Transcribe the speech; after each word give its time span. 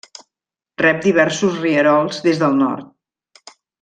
Rep 0.83 1.03
diversos 1.03 1.59
rierols 1.65 2.21
des 2.29 2.41
del 2.45 2.59
nord. 2.63 3.53